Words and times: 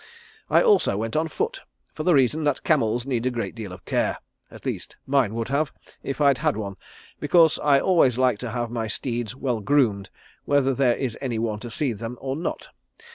I 0.49 0.63
also 0.63 0.97
went 0.97 1.15
on 1.15 1.27
foot, 1.27 1.61
for 1.93 2.01
the 2.01 2.15
reason 2.15 2.43
that 2.45 2.63
camels 2.63 3.05
need 3.05 3.27
a 3.27 3.29
great 3.29 3.53
deal 3.53 3.71
of 3.71 3.85
care 3.85 4.17
at 4.49 4.65
least 4.65 4.95
mine 5.05 5.35
would 5.35 5.49
have, 5.49 5.71
if 6.01 6.19
I'd 6.19 6.39
had 6.39 6.57
one, 6.57 6.75
because 7.19 7.59
I 7.59 7.79
always 7.79 8.17
like 8.17 8.39
to 8.39 8.49
have 8.49 8.71
my 8.71 8.87
steeds 8.87 9.35
well 9.35 9.59
groomed 9.59 10.09
whether 10.45 10.73
there 10.73 10.95
is 10.95 11.19
any 11.21 11.37
one 11.37 11.59
to 11.59 11.69
see 11.69 11.93
them 11.93 12.17
or 12.19 12.35
not. 12.35 12.69